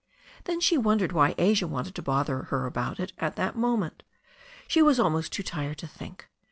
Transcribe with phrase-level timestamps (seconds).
[0.45, 4.01] Then she wondered why Asia wanted to bother her about it at that moment.
[4.67, 6.27] She was almost too tired to think.